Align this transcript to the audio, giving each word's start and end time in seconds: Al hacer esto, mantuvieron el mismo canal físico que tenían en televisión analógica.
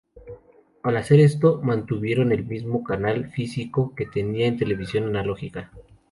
Al 0.81 0.97
hacer 0.97 1.19
esto, 1.19 1.61
mantuvieron 1.61 2.31
el 2.31 2.43
mismo 2.43 2.83
canal 2.83 3.29
físico 3.29 3.93
que 3.95 4.07
tenían 4.07 4.53
en 4.53 4.57
televisión 4.57 5.03
analógica. 5.03 5.71